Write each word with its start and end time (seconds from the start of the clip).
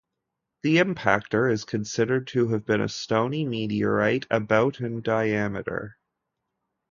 The 0.63 0.77
impactor 0.77 1.51
is 1.53 1.63
considered 1.63 2.25
to 2.29 2.47
have 2.47 2.65
been 2.65 2.81
a 2.81 2.89
stoney 2.89 3.45
meteorite 3.45 4.25
about 4.31 4.79
in 4.81 5.01
diameter. 5.01 5.95